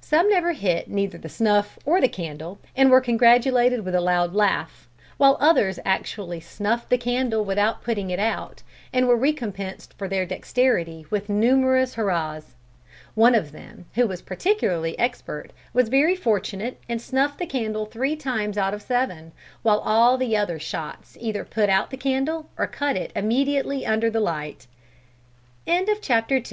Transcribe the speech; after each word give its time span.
Some 0.00 0.28
never 0.28 0.52
hit 0.52 0.86
neither 0.88 1.18
the 1.18 1.28
snuff 1.28 1.76
or 1.84 2.00
the 2.00 2.06
candle, 2.06 2.60
and 2.76 2.88
were 2.88 3.00
congratulated 3.00 3.84
with 3.84 3.96
a 3.96 4.00
loud 4.00 4.32
laugh; 4.32 4.88
while 5.16 5.36
others 5.40 5.80
actually 5.84 6.38
snuffed 6.38 6.88
the 6.88 6.96
candle 6.96 7.44
without 7.44 7.82
putting 7.82 8.08
it 8.08 8.20
out, 8.20 8.62
and 8.92 9.08
were 9.08 9.16
recompensed 9.16 9.92
for 9.98 10.06
their 10.06 10.24
dexterity 10.24 11.04
with 11.10 11.28
numerous 11.28 11.96
hurrahs. 11.96 12.54
One 13.16 13.34
of 13.34 13.50
them, 13.50 13.86
who 13.96 14.06
was 14.06 14.22
particularly 14.22 14.96
expert, 15.00 15.50
was 15.72 15.88
very 15.88 16.14
fortunate 16.14 16.78
and 16.88 17.02
snuffed 17.02 17.40
the 17.40 17.44
candle 17.46 17.84
three 17.86 18.14
times 18.14 18.56
out 18.56 18.74
of 18.74 18.82
seven; 18.82 19.32
while 19.62 19.80
all 19.80 20.16
the 20.16 20.36
other 20.36 20.60
shots 20.60 21.16
either 21.20 21.44
put 21.44 21.68
out 21.68 21.90
the 21.90 21.96
candle 21.96 22.48
or 22.56 22.68
cut 22.68 22.94
it 22.94 23.10
immediately 23.16 23.84
under 23.84 24.10
the 24.10 24.20
light." 24.20 24.68
CHAPTER 26.00 26.36
III. 26.36 26.40